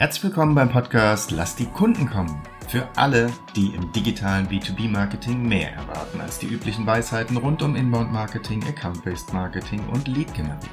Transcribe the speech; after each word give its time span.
Herzlich 0.00 0.24
willkommen 0.24 0.54
beim 0.54 0.70
Podcast 0.70 1.30
Lass 1.30 1.56
die 1.56 1.66
Kunden 1.66 2.08
kommen. 2.08 2.42
Für 2.68 2.88
alle, 2.96 3.30
die 3.54 3.74
im 3.74 3.92
digitalen 3.92 4.48
B2B-Marketing 4.48 5.46
mehr 5.46 5.74
erwarten 5.74 6.22
als 6.22 6.38
die 6.38 6.46
üblichen 6.46 6.86
Weisheiten 6.86 7.36
rund 7.36 7.60
um 7.60 7.76
Inbound-Marketing, 7.76 8.64
Account-Based 8.64 9.34
Marketing 9.34 9.86
und 9.88 10.08
Lead-Generierung. 10.08 10.70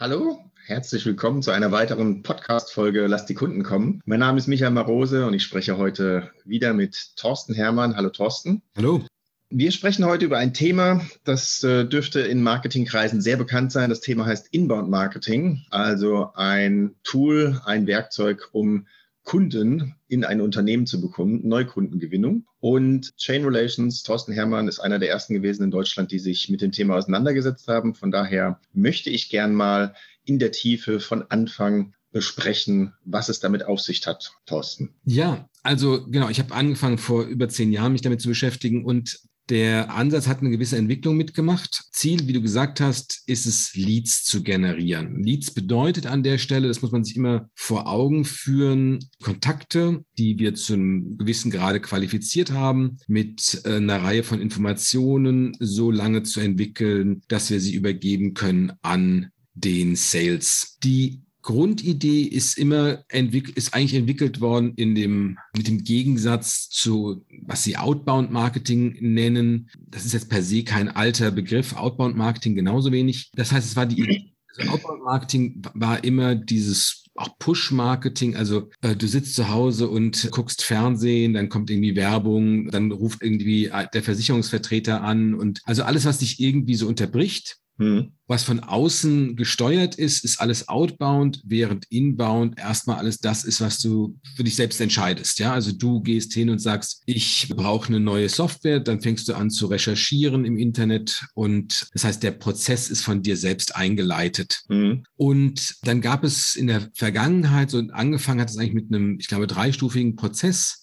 Hallo, 0.00 0.38
herzlich 0.64 1.04
willkommen 1.04 1.42
zu 1.42 1.50
einer 1.50 1.70
weiteren 1.70 2.22
Podcast-Folge 2.22 3.08
Lass 3.08 3.26
die 3.26 3.34
Kunden 3.34 3.62
kommen. 3.62 4.00
Mein 4.06 4.20
Name 4.20 4.38
ist 4.38 4.46
Michael 4.46 4.70
Marose 4.70 5.26
und 5.26 5.34
ich 5.34 5.42
spreche 5.42 5.76
heute 5.76 6.30
wieder 6.46 6.72
mit 6.72 7.14
Thorsten 7.16 7.52
Hermann. 7.52 7.94
Hallo 7.94 8.08
Thorsten. 8.08 8.62
Hallo. 8.74 9.04
Wir 9.48 9.70
sprechen 9.70 10.04
heute 10.04 10.24
über 10.24 10.38
ein 10.38 10.54
Thema, 10.54 11.06
das 11.22 11.62
äh, 11.62 11.84
dürfte 11.84 12.20
in 12.20 12.42
Marketingkreisen 12.42 13.20
sehr 13.20 13.36
bekannt 13.36 13.70
sein. 13.70 13.90
Das 13.90 14.00
Thema 14.00 14.26
heißt 14.26 14.48
Inbound 14.50 14.90
Marketing, 14.90 15.62
also 15.70 16.32
ein 16.34 16.96
Tool, 17.04 17.60
ein 17.64 17.86
Werkzeug, 17.86 18.48
um 18.50 18.88
Kunden 19.22 19.94
in 20.08 20.24
ein 20.24 20.40
Unternehmen 20.40 20.86
zu 20.86 21.00
bekommen, 21.00 21.46
Neukundengewinnung. 21.46 22.46
Und 22.58 23.16
Chain 23.18 23.44
Relations, 23.44 24.02
Thorsten 24.02 24.32
Herrmann 24.32 24.66
ist 24.66 24.80
einer 24.80 24.98
der 24.98 25.10
ersten 25.10 25.34
gewesen 25.34 25.62
in 25.62 25.70
Deutschland, 25.70 26.10
die 26.10 26.18
sich 26.18 26.48
mit 26.48 26.60
dem 26.60 26.72
Thema 26.72 26.96
auseinandergesetzt 26.96 27.68
haben. 27.68 27.94
Von 27.94 28.10
daher 28.10 28.60
möchte 28.72 29.10
ich 29.10 29.28
gern 29.28 29.54
mal 29.54 29.94
in 30.24 30.40
der 30.40 30.50
Tiefe 30.50 30.98
von 30.98 31.24
Anfang 31.28 31.94
besprechen, 32.12 32.94
was 33.04 33.28
es 33.28 33.40
damit 33.40 33.64
auf 33.64 33.80
sich 33.80 34.06
hat, 34.06 34.32
Thorsten. 34.46 34.94
Ja, 35.04 35.48
also 35.62 36.06
genau, 36.06 36.28
ich 36.30 36.38
habe 36.38 36.54
angefangen 36.54 36.98
vor 36.98 37.24
über 37.24 37.48
zehn 37.48 37.72
Jahren, 37.72 37.92
mich 37.92 38.02
damit 38.02 38.20
zu 38.20 38.28
beschäftigen 38.28 38.84
und 38.84 39.20
der 39.48 39.94
Ansatz 39.94 40.26
hat 40.26 40.40
eine 40.40 40.50
gewisse 40.50 40.76
Entwicklung 40.76 41.16
mitgemacht. 41.16 41.84
Ziel, 41.92 42.26
wie 42.26 42.32
du 42.32 42.42
gesagt 42.42 42.80
hast, 42.80 43.22
ist 43.26 43.46
es, 43.46 43.74
Leads 43.74 44.24
zu 44.24 44.42
generieren. 44.42 45.22
Leads 45.22 45.52
bedeutet 45.52 46.06
an 46.06 46.22
der 46.22 46.38
Stelle, 46.38 46.68
das 46.68 46.82
muss 46.82 46.92
man 46.92 47.04
sich 47.04 47.16
immer 47.16 47.48
vor 47.54 47.86
Augen 47.86 48.24
führen, 48.24 48.98
Kontakte, 49.22 50.04
die 50.18 50.38
wir 50.38 50.54
zu 50.54 50.74
einem 50.74 51.18
gewissen 51.18 51.50
Grade 51.50 51.80
qualifiziert 51.80 52.50
haben, 52.50 52.98
mit 53.06 53.62
äh, 53.64 53.76
einer 53.76 54.02
Reihe 54.02 54.24
von 54.24 54.40
Informationen 54.40 55.56
so 55.60 55.90
lange 55.90 56.24
zu 56.24 56.40
entwickeln, 56.40 57.22
dass 57.28 57.50
wir 57.50 57.60
sie 57.60 57.74
übergeben 57.74 58.34
können 58.34 58.72
an 58.82 59.30
den 59.54 59.96
Sales. 59.96 60.76
Die 60.82 61.22
Grundidee 61.46 62.22
ist 62.22 62.58
immer 62.58 63.04
entwickelt, 63.08 63.56
ist 63.56 63.72
eigentlich 63.72 63.94
entwickelt 63.94 64.40
worden 64.40 64.74
in 64.74 64.96
dem, 64.96 65.38
mit 65.56 65.68
dem 65.68 65.84
Gegensatz 65.84 66.68
zu, 66.68 67.24
was 67.42 67.62
sie 67.62 67.76
Outbound 67.76 68.32
Marketing 68.32 68.96
nennen. 69.00 69.70
Das 69.78 70.04
ist 70.04 70.12
jetzt 70.12 70.28
per 70.28 70.42
se 70.42 70.64
kein 70.64 70.88
alter 70.88 71.30
Begriff. 71.30 71.74
Outbound 71.76 72.16
Marketing 72.16 72.56
genauso 72.56 72.90
wenig. 72.90 73.30
Das 73.36 73.52
heißt, 73.52 73.64
es 73.64 73.76
war 73.76 73.86
die, 73.86 74.32
also 74.56 74.72
Outbound 74.72 75.04
Marketing 75.04 75.62
war 75.72 76.02
immer 76.02 76.34
dieses 76.34 77.04
auch 77.14 77.38
Push-Marketing, 77.38 78.36
also 78.36 78.68
äh, 78.82 78.96
du 78.96 79.06
sitzt 79.06 79.36
zu 79.36 79.48
Hause 79.48 79.88
und 79.88 80.28
guckst 80.32 80.62
Fernsehen, 80.62 81.32
dann 81.32 81.48
kommt 81.48 81.70
irgendwie 81.70 81.96
Werbung, 81.96 82.70
dann 82.70 82.90
ruft 82.92 83.22
irgendwie 83.22 83.66
äh, 83.66 83.86
der 83.94 84.02
Versicherungsvertreter 84.02 85.00
an 85.00 85.34
und 85.34 85.60
also 85.64 85.84
alles, 85.84 86.04
was 86.04 86.18
dich 86.18 86.40
irgendwie 86.40 86.74
so 86.74 86.86
unterbricht, 86.86 87.56
hm. 87.78 88.12
Was 88.28 88.42
von 88.42 88.60
außen 88.60 89.36
gesteuert 89.36 89.94
ist, 89.94 90.24
ist 90.24 90.40
alles 90.40 90.68
outbound, 90.68 91.42
während 91.44 91.84
inbound 91.90 92.58
erstmal 92.58 92.96
alles 92.96 93.18
das 93.18 93.44
ist, 93.44 93.60
was 93.60 93.78
du 93.78 94.18
für 94.34 94.42
dich 94.42 94.56
selbst 94.56 94.80
entscheidest. 94.80 95.38
Ja, 95.38 95.52
also 95.52 95.72
du 95.72 96.00
gehst 96.00 96.32
hin 96.32 96.50
und 96.50 96.58
sagst, 96.58 97.02
ich 97.06 97.48
brauche 97.54 97.88
eine 97.88 98.00
neue 98.00 98.28
Software, 98.28 98.80
dann 98.80 99.00
fängst 99.00 99.28
du 99.28 99.34
an 99.34 99.50
zu 99.50 99.66
recherchieren 99.66 100.44
im 100.44 100.56
Internet 100.56 101.24
und 101.34 101.88
das 101.92 102.04
heißt, 102.04 102.22
der 102.22 102.32
Prozess 102.32 102.88
ist 102.90 103.02
von 103.02 103.22
dir 103.22 103.36
selbst 103.36 103.76
eingeleitet. 103.76 104.62
Hm. 104.68 105.04
Und 105.16 105.76
dann 105.82 106.00
gab 106.00 106.24
es 106.24 106.56
in 106.56 106.66
der 106.66 106.88
Vergangenheit, 106.94 107.70
so 107.70 107.78
angefangen 107.92 108.40
hat 108.40 108.50
es 108.50 108.56
eigentlich 108.56 108.74
mit 108.74 108.92
einem, 108.92 109.18
ich 109.20 109.28
glaube, 109.28 109.46
dreistufigen 109.46 110.16
Prozess 110.16 110.82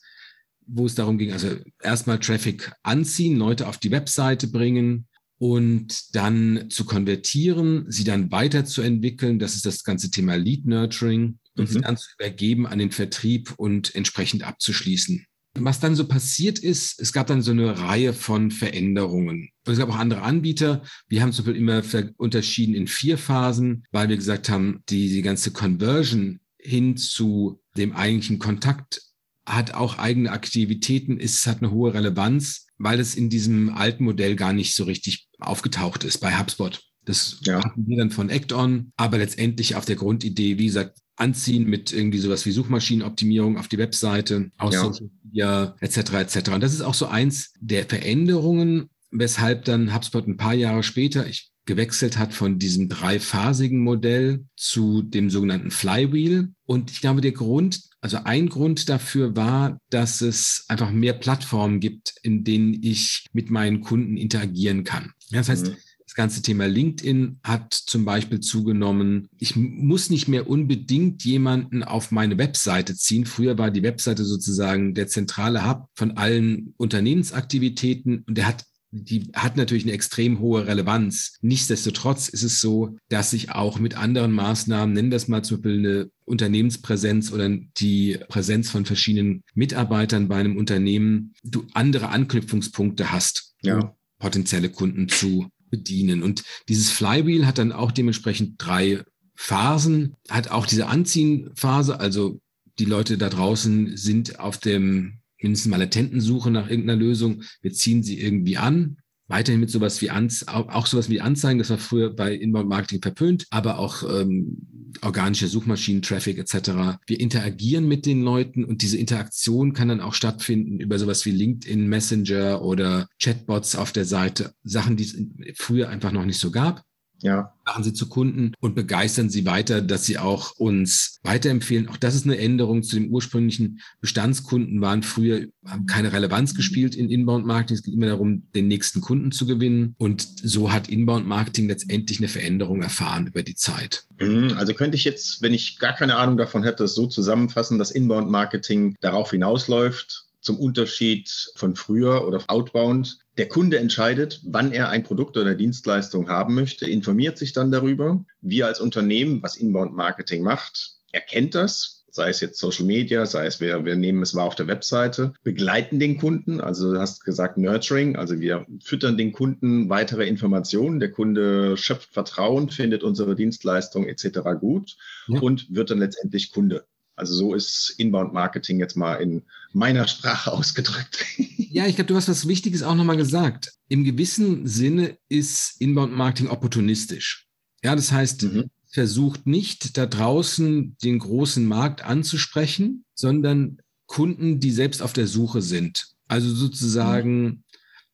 wo 0.65 0.85
es 0.85 0.95
darum 0.95 1.17
ging, 1.17 1.33
also 1.33 1.57
erstmal 1.81 2.19
Traffic 2.19 2.71
anziehen, 2.83 3.37
Leute 3.37 3.67
auf 3.67 3.79
die 3.79 3.91
Webseite 3.91 4.47
bringen, 4.47 5.07
und 5.37 6.15
dann 6.15 6.67
zu 6.69 6.85
konvertieren, 6.85 7.85
sie 7.89 8.03
dann 8.03 8.31
weiterzuentwickeln. 8.31 9.39
Das 9.39 9.55
ist 9.55 9.65
das 9.65 9.83
ganze 9.83 10.11
Thema 10.11 10.35
Lead 10.35 10.65
Nurturing 10.65 11.39
und 11.57 11.69
mhm. 11.69 11.73
sie 11.73 11.81
dann 11.81 11.97
zu 11.97 12.09
übergeben 12.17 12.67
an 12.67 12.79
den 12.79 12.91
Vertrieb 12.91 13.53
und 13.57 13.93
entsprechend 13.95 14.43
abzuschließen. 14.43 15.25
Was 15.55 15.79
dann 15.79 15.95
so 15.95 16.07
passiert 16.07 16.57
ist, 16.57 16.99
es 16.99 17.13
gab 17.13 17.27
dann 17.27 17.43
so 17.43 17.51
eine 17.51 17.77
Reihe 17.77 18.13
von 18.13 18.49
Veränderungen. 18.49 19.49
Es 19.65 19.77
gab 19.77 19.89
auch 19.89 19.97
andere 19.97 20.23
Anbieter. 20.23 20.81
Wir 21.07 21.21
haben 21.21 21.31
zum 21.31 21.45
Beispiel 21.45 21.61
immer 21.61 21.83
unterschieden 22.17 22.73
in 22.73 22.87
vier 22.87 23.19
Phasen, 23.19 23.83
weil 23.91 24.09
wir 24.09 24.17
gesagt 24.17 24.49
haben, 24.49 24.81
die, 24.89 25.09
die 25.09 25.21
ganze 25.21 25.51
Conversion 25.51 26.39
hin 26.57 26.97
zu 26.97 27.61
dem 27.77 27.93
eigentlichen 27.93 28.39
Kontakt 28.39 29.01
hat 29.45 29.73
auch 29.73 29.99
eigene 29.99 30.31
Aktivitäten, 30.31 31.19
ist, 31.19 31.45
hat 31.45 31.61
eine 31.61 31.71
hohe 31.71 31.93
Relevanz, 31.93 32.62
weil 32.77 32.99
es 32.99 33.15
in 33.15 33.29
diesem 33.29 33.69
alten 33.69 34.03
Modell 34.03 34.35
gar 34.35 34.53
nicht 34.53 34.75
so 34.75 34.83
richtig 34.83 35.27
aufgetaucht 35.39 36.03
ist 36.03 36.19
bei 36.19 36.37
HubSpot. 36.37 36.81
Das 37.05 37.39
ja. 37.43 37.63
hatten 37.63 37.87
wir 37.87 37.97
dann 37.97 38.11
von 38.11 38.29
Acton, 38.29 38.91
aber 38.95 39.17
letztendlich 39.17 39.75
auf 39.75 39.85
der 39.85 39.97
Grundidee, 39.97 40.57
wie 40.57 40.67
gesagt, 40.67 40.99
anziehen 41.15 41.65
mit 41.65 41.93
irgendwie 41.93 42.17
sowas 42.17 42.45
wie 42.45 42.51
Suchmaschinenoptimierung 42.51 43.57
auf 43.57 43.67
die 43.67 43.77
Webseite, 43.77 44.51
aus 44.57 44.73
ja. 44.73 44.81
Social 44.81 45.09
Media, 45.23 45.75
etc. 45.79 45.97
etc. 46.13 46.49
Und 46.49 46.63
das 46.63 46.73
ist 46.73 46.81
auch 46.81 46.93
so 46.93 47.07
eins 47.07 47.53
der 47.59 47.85
Veränderungen, 47.85 48.89
weshalb 49.11 49.65
dann 49.65 49.93
HubSpot 49.93 50.27
ein 50.27 50.37
paar 50.37 50.55
Jahre 50.55 50.81
später, 50.81 51.27
ich 51.27 51.52
gewechselt 51.65 52.17
hat 52.17 52.33
von 52.33 52.59
diesem 52.59 52.89
dreiphasigen 52.89 53.79
Modell 53.79 54.45
zu 54.55 55.01
dem 55.01 55.29
sogenannten 55.29 55.71
Flywheel. 55.71 56.49
Und 56.65 56.91
ich 56.91 57.01
glaube, 57.01 57.21
der 57.21 57.31
Grund, 57.31 57.81
also 58.01 58.17
ein 58.23 58.49
Grund 58.49 58.89
dafür 58.89 59.35
war, 59.35 59.79
dass 59.89 60.21
es 60.21 60.65
einfach 60.67 60.91
mehr 60.91 61.13
Plattformen 61.13 61.79
gibt, 61.79 62.15
in 62.21 62.43
denen 62.43 62.81
ich 62.81 63.27
mit 63.31 63.49
meinen 63.49 63.81
Kunden 63.81 64.17
interagieren 64.17 64.83
kann. 64.83 65.11
Das 65.31 65.49
heißt, 65.49 65.67
mhm. 65.67 65.75
Das 66.13 66.17
ganze 66.17 66.43
Thema 66.43 66.67
LinkedIn 66.67 67.39
hat 67.43 67.73
zum 67.73 68.05
Beispiel 68.05 68.39
zugenommen. 68.39 69.29
Ich 69.39 69.55
muss 69.55 70.11
nicht 70.11 70.27
mehr 70.27 70.47
unbedingt 70.47 71.25
jemanden 71.25 71.81
auf 71.81 72.11
meine 72.11 72.37
Webseite 72.37 72.95
ziehen. 72.95 73.25
Früher 73.25 73.57
war 73.57 73.71
die 73.71 73.81
Webseite 73.81 74.23
sozusagen 74.23 74.93
der 74.93 75.07
zentrale 75.07 75.67
Hub 75.67 75.87
von 75.95 76.11
allen 76.11 76.75
Unternehmensaktivitäten 76.77 78.23
und 78.27 78.37
der 78.37 78.45
hat 78.45 78.63
die 78.95 79.31
hat 79.33 79.57
natürlich 79.57 79.83
eine 79.83 79.93
extrem 79.93 80.39
hohe 80.39 80.67
Relevanz. 80.67 81.37
Nichtsdestotrotz 81.41 82.29
ist 82.29 82.43
es 82.43 82.59
so, 82.59 82.95
dass 83.09 83.33
ich 83.33 83.49
auch 83.51 83.79
mit 83.79 83.97
anderen 83.97 84.31
Maßnahmen, 84.31 84.93
nennen 84.93 85.09
das 85.09 85.27
mal 85.27 85.43
zum 85.43 85.57
Beispiel 85.57 85.79
eine 85.79 86.11
Unternehmenspräsenz 86.25 87.31
oder 87.31 87.49
die 87.49 88.19
Präsenz 88.29 88.69
von 88.69 88.85
verschiedenen 88.85 89.43
Mitarbeitern 89.55 90.27
bei 90.27 90.37
einem 90.37 90.57
Unternehmen, 90.57 91.33
du 91.43 91.65
andere 91.73 92.09
Anknüpfungspunkte 92.09 93.11
hast, 93.11 93.55
ja. 93.63 93.79
um 93.79 93.89
potenzielle 94.19 94.69
Kunden 94.69 95.09
zu 95.09 95.49
bedienen. 95.71 96.21
Und 96.21 96.43
dieses 96.69 96.91
Flywheel 96.91 97.47
hat 97.47 97.57
dann 97.57 97.71
auch 97.71 97.91
dementsprechend 97.91 98.55
drei 98.59 99.03
Phasen, 99.33 100.15
hat 100.29 100.51
auch 100.51 100.67
diese 100.67 100.85
Anziehenphase, 100.85 101.99
also 101.99 102.39
die 102.77 102.85
Leute 102.85 103.17
da 103.17 103.29
draußen 103.29 103.97
sind 103.97 104.39
auf 104.39 104.59
dem 104.59 105.22
mindestens 105.43 105.69
mal 105.69 105.77
Latentensuche 105.77 106.51
nach 106.51 106.69
irgendeiner 106.69 106.99
Lösung. 106.99 107.43
Wir 107.61 107.73
ziehen 107.73 108.03
sie 108.03 108.19
irgendwie 108.19 108.57
an. 108.57 108.97
Weiterhin 109.27 109.61
mit 109.61 109.69
sowas 109.69 110.01
wie 110.01 110.09
Anz 110.09 110.45
auch 110.47 110.85
sowas 110.85 111.09
wie 111.09 111.21
Anzeigen, 111.21 111.57
das 111.57 111.69
war 111.69 111.77
früher 111.77 112.13
bei 112.13 112.35
Inbound 112.35 112.67
Marketing 112.67 113.01
verpönt, 113.01 113.47
aber 113.51 113.79
auch 113.79 114.03
ähm, 114.03 114.57
organische 115.01 115.47
Suchmaschinen-Traffic 115.47 116.37
etc. 116.37 116.99
Wir 117.07 117.19
interagieren 117.19 117.87
mit 117.87 118.05
den 118.05 118.21
Leuten 118.21 118.65
und 118.65 118.81
diese 118.81 118.97
Interaktion 118.97 119.73
kann 119.73 119.87
dann 119.87 120.01
auch 120.01 120.13
stattfinden 120.13 120.79
über 120.79 120.99
sowas 120.99 121.25
wie 121.25 121.31
LinkedIn 121.31 121.87
Messenger 121.87 122.61
oder 122.61 123.07
Chatbots 123.19 123.75
auf 123.75 123.91
der 123.91 124.05
Seite, 124.05 124.53
Sachen, 124.63 124.97
die 124.97 125.03
es 125.03 125.17
früher 125.55 125.89
einfach 125.89 126.11
noch 126.11 126.25
nicht 126.25 126.39
so 126.39 126.51
gab. 126.51 126.83
Ja. 127.23 127.53
Machen 127.65 127.85
Sie 127.85 127.93
zu 127.93 128.09
Kunden 128.09 128.51
und 128.59 128.75
begeistern 128.75 129.29
Sie 129.29 129.45
weiter, 129.45 129.81
dass 129.81 130.05
Sie 130.05 130.17
auch 130.17 130.51
uns 130.57 131.19
weiterempfehlen. 131.23 131.87
Auch 131.87 131.95
das 131.95 132.15
ist 132.15 132.25
eine 132.25 132.37
Änderung 132.37 132.83
zu 132.83 132.97
dem 132.97 133.09
ursprünglichen 133.09 133.79
Bestandskunden 134.01 134.81
waren 134.81 135.03
früher, 135.03 135.47
haben 135.65 135.85
keine 135.85 136.11
Relevanz 136.11 136.53
gespielt 136.53 136.95
in 136.95 137.09
Inbound 137.09 137.45
Marketing. 137.45 137.77
Es 137.77 137.83
geht 137.83 137.93
immer 137.93 138.07
darum, 138.07 138.43
den 138.53 138.67
nächsten 138.67 138.99
Kunden 138.99 139.31
zu 139.31 139.45
gewinnen. 139.45 139.95
Und 139.97 140.27
so 140.43 140.73
hat 140.73 140.89
Inbound 140.89 141.25
Marketing 141.25 141.69
letztendlich 141.69 142.19
eine 142.19 142.27
Veränderung 142.27 142.81
erfahren 142.81 143.27
über 143.27 143.41
die 143.41 143.55
Zeit. 143.55 144.03
Mhm. 144.19 144.55
Also 144.57 144.73
könnte 144.73 144.97
ich 144.97 145.05
jetzt, 145.05 145.41
wenn 145.41 145.53
ich 145.53 145.79
gar 145.79 145.93
keine 145.93 146.17
Ahnung 146.17 146.35
davon 146.35 146.63
hätte, 146.63 146.89
so 146.89 147.07
zusammenfassen, 147.07 147.79
dass 147.79 147.91
Inbound 147.91 148.29
Marketing 148.29 148.95
darauf 148.99 149.31
hinausläuft, 149.31 150.22
zum 150.43 150.59
Unterschied 150.59 151.51
von 151.55 151.75
früher 151.75 152.27
oder 152.27 152.43
Outbound. 152.47 153.19
Der 153.37 153.47
Kunde 153.47 153.79
entscheidet, 153.79 154.41
wann 154.45 154.71
er 154.71 154.89
ein 154.89 155.03
Produkt 155.03 155.37
oder 155.37 155.55
Dienstleistung 155.55 156.29
haben 156.29 156.53
möchte, 156.53 156.87
informiert 156.87 157.37
sich 157.37 157.53
dann 157.53 157.71
darüber. 157.71 158.23
Wir 158.41 158.67
als 158.67 158.79
Unternehmen, 158.79 159.41
was 159.41 159.55
Inbound 159.55 159.95
Marketing 159.95 160.43
macht, 160.43 160.97
erkennt 161.11 161.55
das, 161.55 162.03
sei 162.13 162.29
es 162.29 162.41
jetzt 162.41 162.59
Social 162.59 162.85
Media, 162.85 163.25
sei 163.25 163.47
es 163.47 163.59
wir, 163.59 163.85
wir 163.85 163.95
nehmen 163.95 164.21
es 164.21 164.35
wahr 164.35 164.45
auf 164.45 164.55
der 164.55 164.67
Webseite, 164.67 165.33
begleiten 165.43 165.99
den 165.99 166.17
Kunden, 166.17 166.61
also 166.61 166.93
du 166.93 166.99
hast 166.99 167.25
gesagt 167.25 167.57
Nurturing, 167.57 168.15
also 168.15 168.39
wir 168.39 168.67
füttern 168.83 169.17
den 169.17 169.31
Kunden 169.31 169.89
weitere 169.89 170.27
Informationen, 170.27 170.99
der 170.99 171.11
Kunde 171.11 171.75
schöpft 171.75 172.13
Vertrauen, 172.13 172.69
findet 172.69 173.03
unsere 173.03 173.35
Dienstleistung 173.35 174.05
etc. 174.05 174.41
gut 174.59 174.95
ja. 175.27 175.39
und 175.39 175.73
wird 175.73 175.89
dann 175.89 175.99
letztendlich 175.99 176.51
Kunde. 176.51 176.85
Also 177.15 177.33
so 177.33 177.53
ist 177.53 177.95
Inbound 177.97 178.33
Marketing 178.33 178.79
jetzt 178.79 178.95
mal 178.95 179.15
in 179.15 179.43
meiner 179.71 180.07
Sprache 180.07 180.51
ausgedrückt. 180.53 181.25
Ja, 181.37 181.87
ich 181.87 181.95
glaube, 181.95 182.07
du 182.07 182.15
hast 182.15 182.29
was 182.29 182.47
Wichtiges 182.47 182.83
auch 182.83 182.95
nochmal 182.95 183.17
gesagt. 183.17 183.73
Im 183.87 184.03
gewissen 184.03 184.67
Sinne 184.67 185.17
ist 185.29 185.79
Inbound 185.79 186.13
Marketing 186.13 186.49
opportunistisch. 186.49 187.47
Ja, 187.83 187.95
das 187.95 188.11
heißt, 188.11 188.43
mhm. 188.43 188.69
versucht 188.91 189.45
nicht 189.45 189.97
da 189.97 190.05
draußen 190.05 190.97
den 191.03 191.19
großen 191.19 191.65
Markt 191.65 192.03
anzusprechen, 192.03 193.05
sondern 193.13 193.79
Kunden, 194.05 194.59
die 194.59 194.71
selbst 194.71 195.01
auf 195.01 195.13
der 195.13 195.27
Suche 195.27 195.61
sind. 195.61 196.07
Also 196.27 196.53
sozusagen 196.53 197.43
mhm 197.43 197.63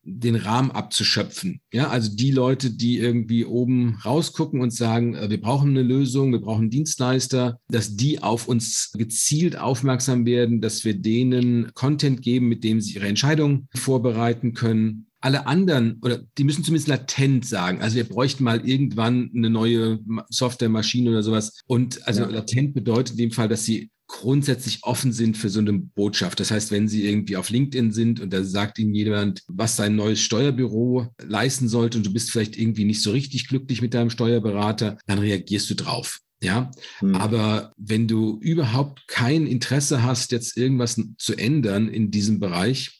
den 0.03 0.35
Rahmen 0.35 0.71
abzuschöpfen. 0.71 1.61
Ja, 1.71 1.89
also 1.89 2.15
die 2.15 2.31
Leute, 2.31 2.71
die 2.71 2.97
irgendwie 2.97 3.45
oben 3.45 3.99
rausgucken 4.05 4.61
und 4.61 4.73
sagen, 4.73 5.15
äh, 5.15 5.29
wir 5.29 5.41
brauchen 5.41 5.71
eine 5.71 5.83
Lösung, 5.83 6.31
wir 6.31 6.39
brauchen 6.39 6.69
Dienstleister, 6.69 7.59
dass 7.69 7.95
die 7.95 8.23
auf 8.23 8.47
uns 8.47 8.91
gezielt 8.93 9.57
aufmerksam 9.57 10.25
werden, 10.25 10.61
dass 10.61 10.85
wir 10.85 10.95
denen 10.95 11.73
Content 11.73 12.21
geben, 12.21 12.47
mit 12.47 12.63
dem 12.63 12.81
sie 12.81 12.95
ihre 12.95 13.07
Entscheidungen 13.07 13.67
vorbereiten 13.75 14.53
können. 14.53 15.08
Alle 15.21 15.47
anderen, 15.47 15.99
oder 16.01 16.21
die 16.37 16.43
müssen 16.43 16.63
zumindest 16.63 16.87
latent 16.87 17.45
sagen, 17.45 17.81
also 17.81 17.95
wir 17.95 18.05
bräuchten 18.05 18.43
mal 18.43 18.67
irgendwann 18.67 19.31
eine 19.35 19.49
neue 19.49 19.99
Softwaremaschine 20.29 21.09
oder 21.09 21.23
sowas. 21.23 21.61
Und 21.67 22.07
also 22.07 22.21
ja. 22.21 22.29
latent 22.29 22.73
bedeutet 22.73 23.11
in 23.11 23.17
dem 23.17 23.31
Fall, 23.31 23.49
dass 23.49 23.65
sie 23.65 23.91
grundsätzlich 24.09 24.79
offen 24.83 25.13
sind 25.13 25.37
für 25.37 25.49
so 25.49 25.59
eine 25.59 25.73
Botschaft. 25.73 26.39
Das 26.39 26.51
heißt, 26.51 26.71
wenn 26.71 26.89
Sie 26.89 27.07
irgendwie 27.07 27.37
auf 27.37 27.51
LinkedIn 27.51 27.91
sind 27.91 28.19
und 28.19 28.33
da 28.33 28.43
sagt 28.43 28.79
Ihnen 28.79 28.93
jemand, 28.93 29.43
was 29.47 29.75
sein 29.77 29.95
neues 29.95 30.19
Steuerbüro 30.19 31.07
leisten 31.21 31.69
sollte 31.69 31.99
und 31.99 32.05
du 32.05 32.11
bist 32.11 32.31
vielleicht 32.31 32.57
irgendwie 32.57 32.85
nicht 32.85 33.03
so 33.03 33.11
richtig 33.11 33.47
glücklich 33.47 33.81
mit 33.81 33.93
deinem 33.93 34.09
Steuerberater, 34.09 34.97
dann 35.05 35.19
reagierst 35.19 35.69
du 35.69 35.75
drauf. 35.75 36.19
Ja, 36.41 36.71
hm. 36.99 37.15
aber 37.15 37.73
wenn 37.77 38.07
du 38.07 38.39
überhaupt 38.39 39.07
kein 39.07 39.45
Interesse 39.45 40.03
hast, 40.03 40.31
jetzt 40.31 40.57
irgendwas 40.57 40.99
zu 41.17 41.35
ändern 41.35 41.89
in 41.89 42.11
diesem 42.11 42.39
Bereich, 42.39 42.98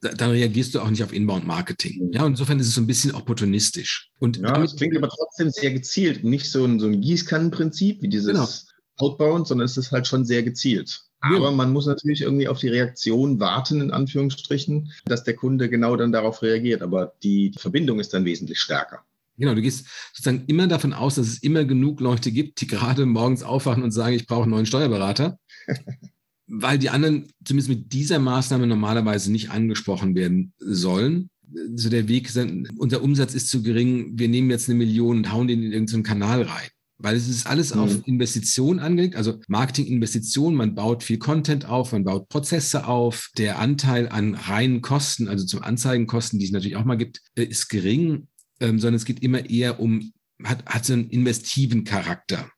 dann 0.00 0.30
reagierst 0.30 0.74
du 0.74 0.80
auch 0.80 0.90
nicht 0.90 1.02
auf 1.02 1.12
Inbound 1.12 1.46
Marketing. 1.46 2.00
Hm. 2.00 2.12
Ja, 2.12 2.26
insofern 2.26 2.58
ist 2.58 2.68
es 2.68 2.74
so 2.74 2.80
ein 2.80 2.86
bisschen 2.86 3.14
opportunistisch. 3.14 4.10
Und 4.18 4.38
ja, 4.38 4.58
das 4.58 4.76
klingt 4.76 4.96
aber 4.96 5.08
trotzdem 5.08 5.50
sehr 5.50 5.72
gezielt, 5.72 6.24
nicht 6.24 6.50
so 6.50 6.64
ein, 6.64 6.80
so 6.80 6.86
ein 6.86 7.00
Gießkannenprinzip 7.00 8.02
wie 8.02 8.08
dieses 8.08 8.32
genau 8.32 8.48
outbound, 8.96 9.48
sondern 9.48 9.64
es 9.64 9.76
ist 9.76 9.92
halt 9.92 10.06
schon 10.06 10.24
sehr 10.24 10.42
gezielt. 10.42 11.00
Aber 11.22 11.50
man 11.50 11.72
muss 11.72 11.86
natürlich 11.86 12.22
irgendwie 12.22 12.48
auf 12.48 12.60
die 12.60 12.68
Reaktion 12.68 13.40
warten, 13.40 13.82
in 13.82 13.90
Anführungsstrichen, 13.90 14.90
dass 15.04 15.22
der 15.22 15.36
Kunde 15.36 15.68
genau 15.68 15.96
dann 15.96 16.12
darauf 16.12 16.40
reagiert. 16.40 16.80
Aber 16.80 17.12
die, 17.22 17.50
die 17.50 17.58
Verbindung 17.58 18.00
ist 18.00 18.14
dann 18.14 18.24
wesentlich 18.24 18.58
stärker. 18.58 19.04
Genau, 19.36 19.54
du 19.54 19.62
gehst 19.62 19.86
sozusagen 20.12 20.44
immer 20.46 20.66
davon 20.66 20.92
aus, 20.92 21.16
dass 21.16 21.26
es 21.26 21.42
immer 21.42 21.64
genug 21.64 22.00
Leute 22.00 22.32
gibt, 22.32 22.60
die 22.60 22.66
gerade 22.66 23.04
morgens 23.04 23.42
aufwachen 23.42 23.82
und 23.82 23.90
sagen, 23.90 24.16
ich 24.16 24.26
brauche 24.26 24.42
einen 24.42 24.52
neuen 24.52 24.66
Steuerberater. 24.66 25.38
Weil 26.50 26.78
die 26.78 26.90
anderen 26.90 27.28
zumindest 27.44 27.68
mit 27.68 27.92
dieser 27.92 28.18
Maßnahme 28.18 28.66
normalerweise 28.66 29.30
nicht 29.30 29.50
angesprochen 29.50 30.14
werden 30.14 30.52
sollen. 30.58 31.30
So 31.74 31.88
der 31.88 32.08
Weg, 32.08 32.30
unser 32.76 33.02
Umsatz 33.02 33.34
ist 33.34 33.48
zu 33.48 33.62
gering, 33.62 34.18
wir 34.18 34.28
nehmen 34.28 34.50
jetzt 34.50 34.68
eine 34.68 34.78
Million 34.78 35.18
und 35.18 35.32
hauen 35.32 35.48
den 35.48 35.62
in 35.62 35.72
irgendeinen 35.72 36.02
Kanal 36.02 36.42
rein 36.42 36.68
weil 37.02 37.16
es 37.16 37.28
ist 37.28 37.46
alles 37.46 37.74
mhm. 37.74 37.80
auf 37.80 38.06
Investition 38.06 38.78
angelegt, 38.78 39.16
also 39.16 39.40
Marketing-Investition, 39.48 40.54
man 40.54 40.74
baut 40.74 41.02
viel 41.02 41.18
Content 41.18 41.64
auf, 41.64 41.92
man 41.92 42.04
baut 42.04 42.28
Prozesse 42.28 42.86
auf, 42.86 43.30
der 43.38 43.58
Anteil 43.58 44.08
an 44.08 44.34
reinen 44.34 44.82
Kosten, 44.82 45.28
also 45.28 45.44
zum 45.46 45.62
Anzeigenkosten, 45.62 46.38
die 46.38 46.44
es 46.44 46.52
natürlich 46.52 46.76
auch 46.76 46.84
mal 46.84 46.96
gibt, 46.96 47.22
äh, 47.36 47.44
ist 47.44 47.68
gering, 47.68 48.28
ähm, 48.60 48.78
sondern 48.78 48.96
es 48.96 49.04
geht 49.04 49.22
immer 49.22 49.48
eher 49.48 49.80
um, 49.80 50.12
hat, 50.44 50.64
hat 50.66 50.84
so 50.84 50.92
einen 50.92 51.08
investiven 51.08 51.84
Charakter. 51.84 52.50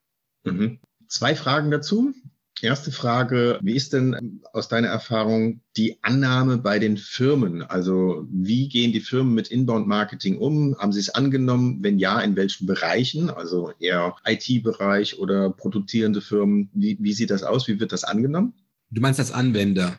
Mhm. 0.43 0.79
Zwei 1.07 1.35
Fragen 1.35 1.71
dazu. 1.71 2.13
Erste 2.61 2.91
Frage, 2.91 3.59
wie 3.61 3.75
ist 3.75 3.93
denn 3.93 4.41
aus 4.53 4.67
deiner 4.67 4.87
Erfahrung 4.87 5.61
die 5.75 5.97
Annahme 6.01 6.57
bei 6.57 6.79
den 6.79 6.97
Firmen? 6.97 7.63
Also 7.63 8.25
wie 8.31 8.69
gehen 8.69 8.93
die 8.93 9.01
Firmen 9.01 9.33
mit 9.33 9.49
Inbound-Marketing 9.49 10.37
um? 10.37 10.77
Haben 10.77 10.93
sie 10.93 10.99
es 10.99 11.09
angenommen? 11.09 11.79
Wenn 11.81 11.99
ja, 11.99 12.21
in 12.21 12.35
welchen 12.35 12.67
Bereichen? 12.67 13.29
Also 13.29 13.71
eher 13.79 14.15
IT-Bereich 14.25 15.19
oder 15.19 15.49
produzierende 15.49 16.21
Firmen? 16.21 16.69
Wie, 16.73 16.97
wie 17.01 17.13
sieht 17.13 17.31
das 17.31 17.43
aus? 17.43 17.67
Wie 17.67 17.79
wird 17.79 17.91
das 17.91 18.03
angenommen? 18.03 18.53
Du 18.91 19.01
meinst 19.01 19.19
als 19.19 19.31
Anwender 19.31 19.97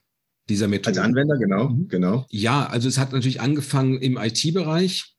dieser 0.49 0.69
Methode? 0.69 0.89
Als 0.89 0.99
Anwender, 0.99 1.37
genau, 1.37 1.69
mhm. 1.69 1.89
genau. 1.89 2.27
Ja, 2.31 2.67
also 2.67 2.89
es 2.89 2.99
hat 2.99 3.13
natürlich 3.13 3.41
angefangen 3.41 3.99
im 3.99 4.17
IT-Bereich. 4.17 5.17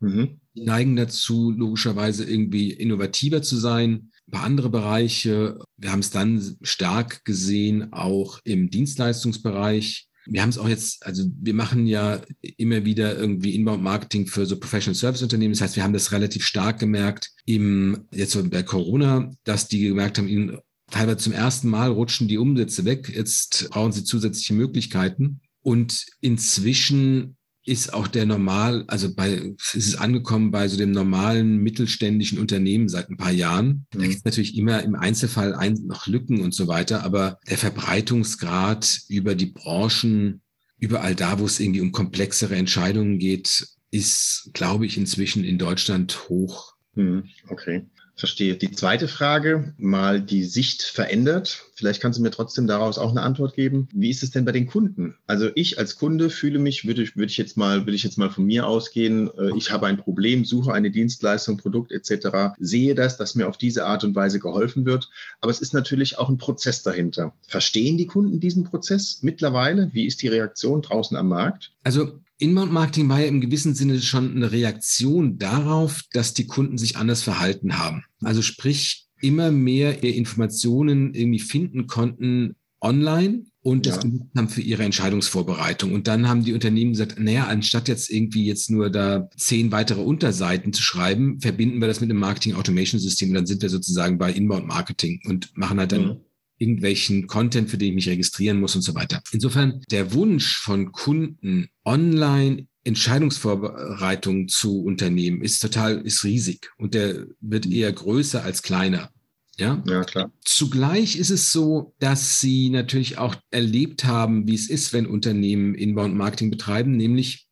Mhm. 0.00 0.40
Die 0.54 0.64
neigen 0.64 0.96
dazu, 0.96 1.50
logischerweise 1.50 2.24
irgendwie 2.24 2.72
innovativer 2.72 3.42
zu 3.42 3.56
sein 3.56 4.10
paar 4.30 4.44
andere 4.44 4.70
Bereiche. 4.70 5.58
Wir 5.76 5.92
haben 5.92 6.00
es 6.00 6.10
dann 6.10 6.56
stark 6.62 7.24
gesehen, 7.24 7.92
auch 7.92 8.40
im 8.44 8.70
Dienstleistungsbereich. 8.70 10.06
Wir 10.26 10.42
haben 10.42 10.50
es 10.50 10.58
auch 10.58 10.68
jetzt, 10.68 11.06
also 11.06 11.24
wir 11.40 11.54
machen 11.54 11.86
ja 11.86 12.20
immer 12.58 12.84
wieder 12.84 13.16
irgendwie 13.16 13.54
Inbound-Marketing 13.54 14.26
für 14.26 14.44
so 14.44 14.58
Professional 14.58 14.94
Service 14.94 15.22
Unternehmen. 15.22 15.54
Das 15.54 15.62
heißt, 15.62 15.76
wir 15.76 15.84
haben 15.84 15.94
das 15.94 16.12
relativ 16.12 16.44
stark 16.44 16.78
gemerkt 16.78 17.30
im, 17.46 18.06
jetzt 18.12 18.32
so 18.32 18.46
bei 18.46 18.62
Corona, 18.62 19.30
dass 19.44 19.68
die 19.68 19.80
gemerkt 19.80 20.18
haben, 20.18 20.28
ihnen 20.28 20.58
teilweise 20.90 21.18
zum 21.18 21.32
ersten 21.32 21.68
Mal 21.68 21.90
rutschen 21.90 22.28
die 22.28 22.36
Umsätze 22.36 22.84
weg. 22.84 23.08
Jetzt 23.08 23.70
brauchen 23.70 23.92
sie 23.92 24.04
zusätzliche 24.04 24.52
Möglichkeiten. 24.52 25.40
Und 25.62 26.06
inzwischen 26.20 27.37
ist 27.68 27.92
auch 27.92 28.08
der 28.08 28.24
normal, 28.24 28.84
also 28.86 29.14
bei, 29.14 29.54
ist 29.58 29.74
es 29.74 29.96
angekommen 29.96 30.50
bei 30.50 30.68
so 30.68 30.78
dem 30.78 30.90
normalen 30.90 31.58
mittelständischen 31.58 32.38
Unternehmen 32.38 32.88
seit 32.88 33.10
ein 33.10 33.18
paar 33.18 33.32
Jahren. 33.32 33.86
Mhm. 33.92 33.98
Da 33.98 34.06
gibt 34.06 34.18
es 34.18 34.24
natürlich 34.24 34.56
immer 34.56 34.82
im 34.82 34.94
Einzelfall 34.94 35.54
ein, 35.54 35.74
noch 35.86 36.06
Lücken 36.06 36.40
und 36.40 36.54
so 36.54 36.66
weiter, 36.66 37.04
aber 37.04 37.38
der 37.48 37.58
Verbreitungsgrad 37.58 39.02
über 39.08 39.34
die 39.34 39.46
Branchen, 39.46 40.40
überall 40.78 41.14
da, 41.14 41.38
wo 41.38 41.44
es 41.44 41.60
irgendwie 41.60 41.82
um 41.82 41.92
komplexere 41.92 42.56
Entscheidungen 42.56 43.18
geht, 43.18 43.68
ist, 43.90 44.50
glaube 44.54 44.86
ich, 44.86 44.96
inzwischen 44.96 45.44
in 45.44 45.58
Deutschland 45.58 46.28
hoch. 46.28 46.74
Mhm. 46.94 47.24
Okay. 47.48 47.86
Verstehe. 48.18 48.56
Die 48.56 48.72
zweite 48.72 49.06
Frage, 49.06 49.74
mal 49.78 50.20
die 50.20 50.42
Sicht 50.42 50.82
verändert. 50.82 51.66
Vielleicht 51.74 52.02
kannst 52.02 52.18
du 52.18 52.22
mir 52.24 52.32
trotzdem 52.32 52.66
daraus 52.66 52.98
auch 52.98 53.12
eine 53.12 53.22
Antwort 53.22 53.54
geben. 53.54 53.86
Wie 53.92 54.10
ist 54.10 54.24
es 54.24 54.32
denn 54.32 54.44
bei 54.44 54.50
den 54.50 54.66
Kunden? 54.66 55.14
Also 55.28 55.50
ich 55.54 55.78
als 55.78 55.94
Kunde 55.94 56.28
fühle 56.28 56.58
mich, 56.58 56.84
würde 56.84 57.04
ich, 57.04 57.16
würde 57.16 57.30
ich 57.30 57.36
jetzt 57.36 57.56
mal, 57.56 57.82
würde 57.82 57.94
ich 57.94 58.02
jetzt 58.02 58.18
mal 58.18 58.28
von 58.28 58.44
mir 58.44 58.66
ausgehen, 58.66 59.30
äh, 59.38 59.56
ich 59.56 59.70
habe 59.70 59.86
ein 59.86 59.98
Problem, 59.98 60.44
suche 60.44 60.72
eine 60.72 60.90
Dienstleistung, 60.90 61.58
Produkt 61.58 61.92
etc., 61.92 62.56
sehe 62.58 62.96
das, 62.96 63.18
dass 63.18 63.36
mir 63.36 63.48
auf 63.48 63.56
diese 63.56 63.86
Art 63.86 64.02
und 64.02 64.16
Weise 64.16 64.40
geholfen 64.40 64.84
wird. 64.84 65.08
Aber 65.40 65.52
es 65.52 65.60
ist 65.60 65.72
natürlich 65.72 66.18
auch 66.18 66.28
ein 66.28 66.38
Prozess 66.38 66.82
dahinter. 66.82 67.34
Verstehen 67.46 67.98
die 67.98 68.06
Kunden 68.06 68.40
diesen 68.40 68.64
Prozess 68.64 69.20
mittlerweile? 69.22 69.90
Wie 69.92 70.06
ist 70.06 70.22
die 70.22 70.28
Reaktion 70.28 70.82
draußen 70.82 71.16
am 71.16 71.28
Markt? 71.28 71.70
Also 71.84 72.18
Inbound-Marketing 72.38 73.08
war 73.08 73.20
ja 73.20 73.26
im 73.26 73.40
gewissen 73.40 73.74
Sinne 73.74 74.00
schon 74.00 74.36
eine 74.36 74.52
Reaktion 74.52 75.38
darauf, 75.38 76.02
dass 76.12 76.34
die 76.34 76.46
Kunden 76.46 76.78
sich 76.78 76.96
anders 76.96 77.22
verhalten 77.22 77.78
haben. 77.78 78.04
Also 78.22 78.42
sprich, 78.42 79.08
immer 79.20 79.50
mehr 79.50 80.02
Informationen 80.04 81.14
irgendwie 81.14 81.40
finden 81.40 81.88
konnten 81.88 82.54
online 82.80 83.44
und 83.62 83.86
das 83.86 83.96
ja. 84.04 84.10
haben 84.36 84.48
für 84.48 84.60
ihre 84.60 84.84
Entscheidungsvorbereitung. 84.84 85.92
Und 85.92 86.06
dann 86.06 86.28
haben 86.28 86.44
die 86.44 86.52
Unternehmen 86.52 86.92
gesagt, 86.92 87.18
naja, 87.18 87.48
anstatt 87.48 87.88
jetzt 87.88 88.10
irgendwie 88.10 88.46
jetzt 88.46 88.70
nur 88.70 88.88
da 88.88 89.28
zehn 89.36 89.72
weitere 89.72 90.00
Unterseiten 90.00 90.72
zu 90.72 90.82
schreiben, 90.82 91.40
verbinden 91.40 91.80
wir 91.80 91.88
das 91.88 92.00
mit 92.00 92.08
einem 92.08 92.20
Marketing-Automation-System 92.20 93.30
und 93.30 93.34
dann 93.34 93.46
sind 93.46 93.62
wir 93.62 93.68
sozusagen 93.68 94.16
bei 94.16 94.32
Inbound-Marketing 94.32 95.22
und 95.26 95.56
machen 95.56 95.80
halt 95.80 95.92
dann 95.92 96.06
mhm 96.06 96.16
irgendwelchen 96.58 97.26
Content, 97.26 97.70
für 97.70 97.78
den 97.78 97.90
ich 97.90 97.94
mich 97.94 98.08
registrieren 98.08 98.60
muss 98.60 98.76
und 98.76 98.82
so 98.82 98.94
weiter. 98.94 99.22
Insofern 99.32 99.80
der 99.90 100.12
Wunsch 100.12 100.56
von 100.58 100.92
Kunden, 100.92 101.68
online 101.84 102.66
Entscheidungsvorbereitungen 102.84 104.48
zu 104.48 104.82
unternehmen, 104.82 105.42
ist 105.42 105.60
total, 105.60 106.00
ist 106.00 106.24
riesig 106.24 106.70
und 106.78 106.94
der 106.94 107.26
wird 107.40 107.66
eher 107.66 107.92
größer 107.92 108.42
als 108.42 108.62
kleiner. 108.62 109.10
Ja? 109.56 109.82
ja, 109.86 110.04
klar. 110.04 110.32
Zugleich 110.44 111.16
ist 111.16 111.30
es 111.30 111.52
so, 111.52 111.94
dass 111.98 112.40
sie 112.40 112.70
natürlich 112.70 113.18
auch 113.18 113.34
erlebt 113.50 114.04
haben, 114.04 114.46
wie 114.46 114.54
es 114.54 114.70
ist, 114.70 114.92
wenn 114.92 115.06
Unternehmen 115.06 115.74
Inbound 115.74 116.14
Marketing 116.14 116.50
betreiben, 116.50 116.96
nämlich, 116.96 117.46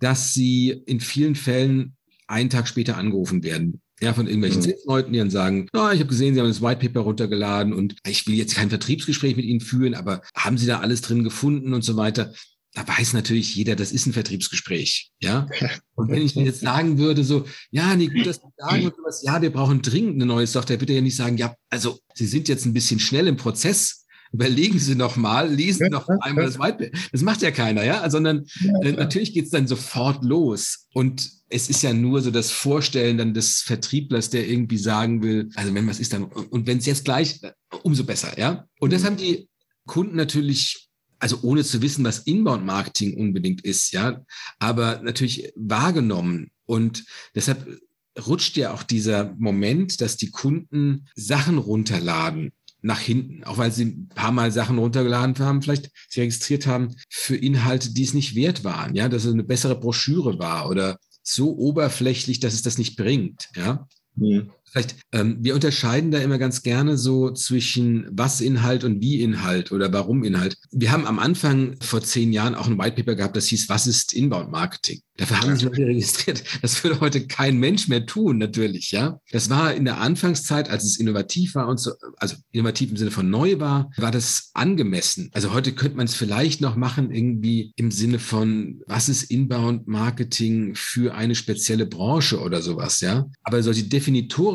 dass 0.00 0.32
sie 0.32 0.70
in 0.86 1.00
vielen 1.00 1.34
Fällen 1.34 1.96
einen 2.28 2.50
Tag 2.50 2.68
später 2.68 2.96
angerufen 2.96 3.42
werden 3.42 3.80
ja, 4.00 4.14
von 4.14 4.26
irgendwelchen 4.26 4.62
mhm. 4.62 4.74
Leuten, 4.86 5.12
die 5.12 5.18
dann 5.18 5.30
sagen, 5.30 5.68
oh, 5.72 5.90
ich 5.92 6.00
habe 6.00 6.06
gesehen, 6.06 6.34
Sie 6.34 6.40
haben 6.40 6.48
das 6.48 6.62
White 6.62 6.80
Paper 6.80 7.00
runtergeladen 7.00 7.72
und 7.72 7.96
ich 8.06 8.26
will 8.26 8.34
jetzt 8.34 8.54
kein 8.54 8.70
Vertriebsgespräch 8.70 9.36
mit 9.36 9.44
Ihnen 9.44 9.60
führen, 9.60 9.94
aber 9.94 10.22
haben 10.34 10.58
Sie 10.58 10.66
da 10.66 10.80
alles 10.80 11.00
drin 11.00 11.24
gefunden 11.24 11.74
und 11.74 11.82
so 11.82 11.96
weiter? 11.96 12.32
Da 12.74 12.86
weiß 12.86 13.14
natürlich 13.14 13.56
jeder, 13.56 13.74
das 13.76 13.92
ist 13.92 14.06
ein 14.06 14.12
Vertriebsgespräch, 14.12 15.10
ja. 15.20 15.48
Und 15.94 16.10
wenn 16.10 16.22
ich 16.22 16.34
jetzt 16.36 16.60
sagen 16.60 16.98
würde, 16.98 17.24
so, 17.24 17.44
ja, 17.72 17.96
nee, 17.96 18.06
gut, 18.06 18.24
dass 18.24 18.36
Sie 18.36 18.42
sagen 18.56 18.84
und 18.84 18.94
ja, 19.22 19.42
wir 19.42 19.50
brauchen 19.50 19.82
dringend 19.82 20.14
eine 20.14 20.26
neue 20.26 20.46
Software, 20.46 20.76
bitte 20.76 20.92
ja 20.92 21.00
nicht 21.00 21.16
sagen, 21.16 21.38
ja, 21.38 21.56
also 21.70 21.98
Sie 22.14 22.26
sind 22.26 22.46
jetzt 22.46 22.66
ein 22.66 22.74
bisschen 22.74 23.00
schnell 23.00 23.26
im 23.26 23.36
Prozess, 23.36 24.06
überlegen 24.32 24.78
Sie 24.78 24.94
noch 24.94 25.16
mal, 25.16 25.52
lesen 25.52 25.88
noch 25.90 26.08
einmal 26.08 26.44
das 26.44 26.58
White 26.58 26.90
Das 27.12 27.22
macht 27.22 27.42
ja 27.42 27.50
keiner, 27.50 27.84
ja, 27.84 28.08
sondern 28.10 28.46
äh, 28.82 28.92
natürlich 28.92 29.32
geht 29.32 29.46
es 29.46 29.50
dann 29.50 29.66
sofort 29.66 30.24
los. 30.24 30.86
Und 30.94 31.30
es 31.48 31.68
ist 31.70 31.82
ja 31.82 31.92
nur 31.92 32.20
so 32.20 32.30
das 32.30 32.50
Vorstellen 32.50 33.18
dann 33.18 33.34
des 33.34 33.60
Vertrieblers, 33.60 34.30
der 34.30 34.48
irgendwie 34.48 34.78
sagen 34.78 35.22
will, 35.22 35.48
also 35.54 35.74
wenn 35.74 35.86
was 35.86 36.00
ist 36.00 36.12
dann, 36.12 36.24
und 36.24 36.66
wenn 36.66 36.78
es 36.78 36.86
jetzt 36.86 37.04
gleich, 37.04 37.40
umso 37.82 38.04
besser, 38.04 38.38
ja. 38.38 38.66
Und 38.80 38.92
das 38.92 39.02
mhm. 39.02 39.06
haben 39.06 39.16
die 39.16 39.48
Kunden 39.86 40.16
natürlich, 40.16 40.88
also 41.18 41.38
ohne 41.42 41.64
zu 41.64 41.80
wissen, 41.82 42.04
was 42.04 42.20
Inbound-Marketing 42.20 43.16
unbedingt 43.16 43.62
ist, 43.64 43.92
ja, 43.92 44.22
aber 44.58 45.00
natürlich 45.02 45.52
wahrgenommen. 45.56 46.50
Und 46.66 47.04
deshalb 47.34 47.66
rutscht 48.26 48.56
ja 48.56 48.72
auch 48.72 48.82
dieser 48.82 49.34
Moment, 49.38 50.00
dass 50.00 50.16
die 50.16 50.30
Kunden 50.30 51.06
Sachen 51.14 51.58
runterladen 51.58 52.52
nach 52.80 53.00
hinten, 53.00 53.44
auch 53.44 53.58
weil 53.58 53.72
sie 53.72 53.84
ein 53.86 54.08
paar 54.08 54.32
Mal 54.32 54.52
Sachen 54.52 54.78
runtergeladen 54.78 55.38
haben, 55.40 55.62
vielleicht 55.62 55.90
sie 56.08 56.20
registriert 56.20 56.66
haben 56.66 56.94
für 57.08 57.36
Inhalte, 57.36 57.92
die 57.92 58.04
es 58.04 58.14
nicht 58.14 58.34
wert 58.34 58.64
waren, 58.64 58.94
ja, 58.94 59.08
dass 59.08 59.24
es 59.24 59.32
eine 59.32 59.44
bessere 59.44 59.78
Broschüre 59.78 60.38
war 60.38 60.68
oder 60.68 60.98
so 61.22 61.56
oberflächlich, 61.56 62.40
dass 62.40 62.54
es 62.54 62.62
das 62.62 62.78
nicht 62.78 62.96
bringt, 62.96 63.48
ja. 63.56 63.86
Mhm. 64.14 64.50
Vielleicht, 64.70 64.96
ähm, 65.12 65.38
wir 65.40 65.54
unterscheiden 65.54 66.10
da 66.10 66.18
immer 66.18 66.38
ganz 66.38 66.62
gerne 66.62 66.96
so 66.96 67.30
zwischen 67.30 68.06
was 68.10 68.40
Inhalt 68.40 68.84
und 68.84 69.00
wie 69.00 69.22
Inhalt 69.22 69.72
oder 69.72 69.92
warum 69.92 70.24
Inhalt. 70.24 70.56
Wir 70.70 70.92
haben 70.92 71.06
am 71.06 71.18
Anfang 71.18 71.76
vor 71.80 72.02
zehn 72.02 72.32
Jahren 72.32 72.54
auch 72.54 72.66
ein 72.66 72.78
White 72.78 72.96
Paper 72.96 73.14
gehabt, 73.14 73.36
das 73.36 73.46
hieß, 73.46 73.68
was 73.68 73.86
ist 73.86 74.12
Inbound 74.12 74.50
Marketing? 74.50 75.00
Dafür 75.18 75.40
haben 75.40 75.56
sich 75.56 75.64
Leute 75.64 75.84
registriert. 75.84 76.44
Das 76.62 76.82
würde 76.84 77.00
heute 77.00 77.26
kein 77.26 77.58
Mensch 77.58 77.88
mehr 77.88 78.06
tun, 78.06 78.38
natürlich, 78.38 78.92
ja. 78.92 79.20
Das 79.32 79.50
war 79.50 79.74
in 79.74 79.84
der 79.84 80.00
Anfangszeit, 80.00 80.70
als 80.70 80.84
es 80.84 80.98
innovativ 80.98 81.56
war 81.56 81.66
und 81.66 81.78
so, 81.78 81.92
also 82.18 82.36
innovativ 82.52 82.90
im 82.90 82.96
Sinne 82.96 83.10
von 83.10 83.28
neu 83.28 83.58
war, 83.58 83.90
war 83.96 84.12
das 84.12 84.50
angemessen. 84.54 85.30
Also 85.32 85.52
heute 85.52 85.72
könnte 85.72 85.96
man 85.96 86.06
es 86.06 86.14
vielleicht 86.14 86.60
noch 86.60 86.76
machen, 86.76 87.10
irgendwie 87.10 87.72
im 87.74 87.90
Sinne 87.90 88.20
von, 88.20 88.80
was 88.86 89.08
ist 89.08 89.24
Inbound 89.24 89.88
Marketing 89.88 90.74
für 90.76 91.14
eine 91.16 91.34
spezielle 91.34 91.86
Branche 91.86 92.38
oder 92.40 92.62
sowas, 92.62 93.00
ja. 93.00 93.26
Aber 93.42 93.60
solche 93.62 93.84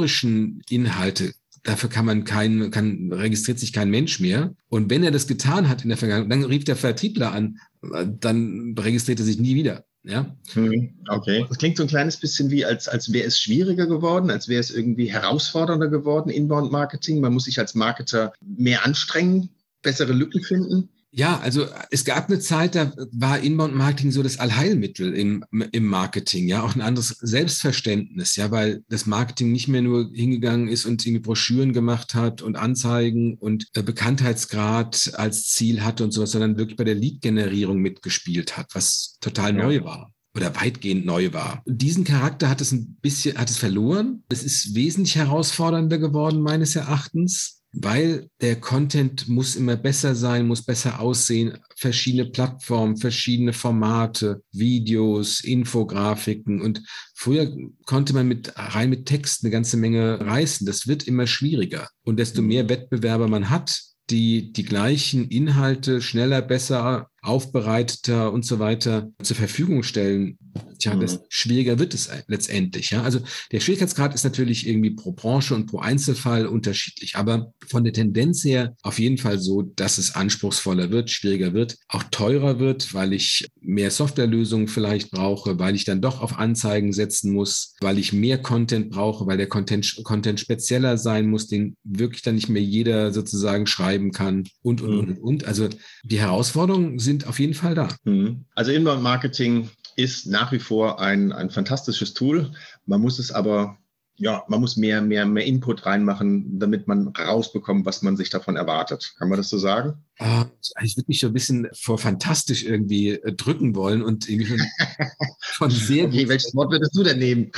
definitorischen 0.03 0.61
Inhalte 0.69 1.33
dafür 1.63 1.89
kann 1.89 2.05
man 2.05 2.25
kein, 2.25 2.71
kann, 2.71 3.11
registriert 3.13 3.57
sich 3.57 3.71
kein 3.71 3.89
Mensch 3.89 4.19
mehr. 4.19 4.53
Und 4.67 4.89
wenn 4.89 5.01
er 5.01 5.11
das 5.11 5.27
getan 5.27 5.69
hat 5.69 5.83
in 5.83 5.89
der 5.89 5.97
Vergangenheit, 5.97 6.29
dann 6.29 6.43
rief 6.43 6.65
der 6.65 6.75
Vertriebler 6.75 7.31
an, 7.31 7.57
dann 7.81 8.75
registriert 8.77 9.19
er 9.19 9.25
sich 9.25 9.39
nie 9.39 9.55
wieder. 9.55 9.85
Ja. 10.03 10.35
Hm, 10.51 10.93
okay. 11.07 11.45
Das 11.47 11.57
klingt 11.57 11.77
so 11.77 11.83
ein 11.83 11.89
kleines 11.89 12.17
bisschen 12.17 12.51
wie, 12.51 12.65
als, 12.65 12.89
als 12.89 13.13
wäre 13.13 13.25
es 13.25 13.39
schwieriger 13.39 13.87
geworden, 13.87 14.29
als 14.29 14.49
wäre 14.49 14.59
es 14.59 14.71
irgendwie 14.71 15.09
herausfordernder 15.09 15.87
geworden, 15.87 16.29
Inbound-Marketing. 16.29 17.21
Man 17.21 17.33
muss 17.33 17.45
sich 17.45 17.57
als 17.59 17.73
Marketer 17.73 18.33
mehr 18.41 18.85
anstrengen, 18.85 19.49
bessere 19.81 20.11
Lücken 20.11 20.43
finden. 20.43 20.89
Ja, 21.15 21.39
also 21.39 21.67
es 21.91 22.05
gab 22.05 22.27
eine 22.27 22.39
Zeit, 22.39 22.73
da 22.73 22.91
war 23.11 23.39
Inbound-Marketing 23.39 24.11
so 24.11 24.23
das 24.23 24.39
Allheilmittel 24.39 25.13
im, 25.13 25.45
im 25.71 25.85
Marketing, 25.85 26.47
ja, 26.47 26.63
auch 26.63 26.73
ein 26.73 26.81
anderes 26.81 27.09
Selbstverständnis, 27.21 28.35
ja, 28.35 28.49
weil 28.49 28.83
das 28.89 29.05
Marketing 29.05 29.51
nicht 29.51 29.67
mehr 29.67 29.83
nur 29.83 30.09
hingegangen 30.11 30.67
ist 30.67 30.85
und 30.87 31.05
irgendwie 31.05 31.21
Broschüren 31.21 31.71
gemacht 31.71 32.15
hat 32.15 32.41
und 32.41 32.55
Anzeigen 32.55 33.37
und 33.37 33.67
äh, 33.75 33.83
Bekanntheitsgrad 33.83 35.11
als 35.13 35.49
Ziel 35.49 35.83
hatte 35.83 36.03
und 36.03 36.13
sowas, 36.13 36.31
sondern 36.31 36.57
wirklich 36.57 36.77
bei 36.77 36.83
der 36.83 36.95
Lead-Generierung 36.95 37.77
mitgespielt 37.77 38.57
hat, 38.57 38.73
was 38.73 39.17
total 39.21 39.55
ja. 39.55 39.63
neu 39.63 39.83
war 39.83 40.11
oder 40.35 40.55
weitgehend 40.55 41.05
neu 41.05 41.31
war. 41.31 41.61
Diesen 41.67 42.05
Charakter 42.05 42.49
hat 42.49 42.59
es 42.59 42.71
ein 42.71 42.97
bisschen, 43.01 43.37
hat 43.37 43.51
es 43.51 43.57
verloren. 43.57 44.23
Es 44.29 44.43
ist 44.43 44.73
wesentlich 44.73 45.15
herausfordernder 45.15 45.99
geworden, 45.99 46.41
meines 46.41 46.75
Erachtens 46.75 47.62
weil 47.73 48.29
der 48.39 48.59
Content 48.59 49.27
muss 49.27 49.55
immer 49.55 49.75
besser 49.75 50.13
sein, 50.13 50.47
muss 50.47 50.61
besser 50.61 50.99
aussehen, 50.99 51.57
verschiedene 51.75 52.25
Plattformen, 52.25 52.97
verschiedene 52.97 53.51
Formate, 53.51 54.43
Videos, 54.51 55.41
Infografiken 55.41 56.61
und 56.61 56.83
früher 57.15 57.51
konnte 57.85 58.13
man 58.13 58.27
mit 58.27 58.53
rein 58.55 58.91
mit 58.91 59.07
Text 59.07 59.43
eine 59.43 59.51
ganze 59.51 59.77
Menge 59.77 60.19
reißen. 60.21 60.67
Das 60.67 60.87
wird 60.87 61.07
immer 61.07 61.25
schwieriger 61.25 61.89
und 62.03 62.19
desto 62.19 62.41
mhm. 62.43 62.47
mehr 62.49 62.69
Wettbewerber 62.69 63.27
man 63.27 63.49
hat, 63.49 63.81
die 64.09 64.53
die 64.53 64.65
gleichen 64.65 65.27
Inhalte 65.29 66.01
schneller, 66.01 66.41
besser, 66.41 67.09
aufbereiteter 67.21 68.31
und 68.31 68.45
so 68.45 68.59
weiter 68.59 69.09
zur 69.23 69.35
Verfügung 69.35 69.81
stellen, 69.81 70.37
tja, 70.77 70.95
mhm. 70.95 71.01
das 71.01 71.19
schwieriger 71.29 71.79
wird 71.79 71.93
es 71.93 72.09
letztendlich. 72.27 72.91
Ja? 72.91 73.03
Also 73.03 73.19
der 73.51 73.59
Schwierigkeitsgrad 73.59 74.13
ist 74.13 74.23
natürlich 74.23 74.67
irgendwie 74.67 74.91
pro 74.91 75.11
Branche 75.11 75.55
und 75.55 75.67
pro 75.67 75.79
Einzelfall 75.79 76.45
unterschiedlich, 76.47 77.15
aber 77.15 77.53
von 77.67 77.83
der 77.83 77.93
Tendenz 77.93 78.43
her 78.43 78.75
auf 78.81 78.99
jeden 78.99 79.17
Fall 79.17 79.39
so, 79.39 79.61
dass 79.61 79.97
es 79.97 80.15
anspruchsvoller 80.15 80.91
wird, 80.91 81.09
schwieriger 81.09 81.53
wird, 81.53 81.77
auch 81.87 82.03
teurer 82.11 82.59
wird, 82.59 82.93
weil 82.93 83.13
ich 83.13 83.47
mehr 83.61 83.91
Softwarelösungen 83.91 84.67
vielleicht 84.67 85.11
brauche, 85.11 85.59
weil 85.59 85.75
ich 85.75 85.85
dann 85.85 86.01
doch 86.01 86.21
auf 86.21 86.37
Anzeigen 86.37 86.93
setzen 86.93 87.31
muss, 87.33 87.75
weil 87.81 87.97
ich 87.97 88.13
mehr 88.13 88.37
Content 88.37 88.89
brauche, 88.89 89.25
weil 89.25 89.37
der 89.37 89.47
Content, 89.47 90.01
Content 90.03 90.39
spezieller 90.39 90.97
sein 90.97 91.27
muss, 91.27 91.47
den 91.47 91.75
wirklich 91.83 92.21
dann 92.21 92.35
nicht 92.35 92.49
mehr 92.49 92.61
jeder 92.61 93.11
sozusagen 93.11 93.67
schreiben 93.67 94.11
kann 94.11 94.43
und, 94.61 94.81
und, 94.81 94.91
mhm. 94.91 94.99
und, 94.99 95.17
und. 95.19 95.45
Also 95.45 95.69
die 96.03 96.19
Herausforderungen 96.19 96.99
sind 96.99 97.27
auf 97.27 97.39
jeden 97.39 97.53
Fall 97.53 97.75
da. 97.75 97.89
Mhm. 98.03 98.45
Also 98.55 98.71
Inbound 98.71 99.01
Marketing 99.01 99.69
ist 99.95 100.27
nach 100.27 100.51
wie 100.51 100.59
vor 100.59 100.99
ein, 100.99 101.31
ein 101.31 101.49
fantastisches 101.49 102.13
Tool. 102.13 102.51
Man 102.85 103.01
muss 103.01 103.19
es 103.19 103.31
aber 103.31 103.77
ja, 104.15 104.43
man 104.47 104.61
muss 104.61 104.77
mehr, 104.77 105.01
mehr, 105.01 105.25
mehr 105.25 105.45
Input 105.45 105.85
reinmachen, 105.85 106.59
damit 106.59 106.87
man 106.87 107.07
rausbekommt, 107.07 107.85
was 107.85 108.03
man 108.03 108.15
sich 108.15 108.29
davon 108.29 108.55
erwartet. 108.55 109.15
Kann 109.17 109.27
man 109.27 109.37
das 109.37 109.49
so 109.49 109.57
sagen? 109.57 110.03
Ah, 110.19 110.45
ich 110.81 110.95
würde 110.95 111.07
mich 111.07 111.19
so 111.19 111.27
ein 111.27 111.33
bisschen 111.33 111.67
vor 111.73 111.97
fantastisch 111.97 112.63
irgendwie 112.63 113.09
äh, 113.09 113.33
drücken 113.33 113.75
wollen 113.75 114.03
und 114.03 114.29
irgendwie 114.29 114.57
von, 114.57 115.69
von 115.69 115.71
sehr 115.71 116.05
okay, 116.05 116.27
welches 116.29 116.53
Wort 116.53 116.71
würdest 116.71 116.95
du 116.95 117.03
denn 117.03 117.17
nehmen? 117.17 117.51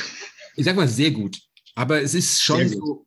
Ich 0.56 0.65
sag 0.65 0.77
mal 0.77 0.88
sehr 0.88 1.12
gut. 1.12 1.38
Aber 1.75 2.01
es 2.01 2.13
ist 2.13 2.42
schon 2.42 2.70
so, 2.70 3.06